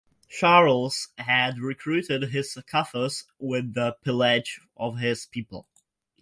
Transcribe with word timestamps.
Charles 0.27 1.09
had 1.19 1.59
recruited 1.59 2.31
his 2.31 2.57
coffers 2.65 3.25
with 3.37 3.75
the 3.75 3.97
pillage 4.03 4.59
of 4.75 4.97
his 4.97 5.27
people. 5.27 5.69